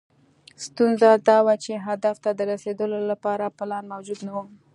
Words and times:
ستونزه 0.65 1.09
دا 1.27 1.37
وه 1.45 1.55
چې 1.63 1.73
هدف 1.87 2.15
ته 2.23 2.29
د 2.35 2.39
رسېدو 2.51 2.85
لپاره 3.11 3.53
پلان 3.57 3.83
موجود 3.93 4.19
نه 4.27 4.31
و. 4.35 4.37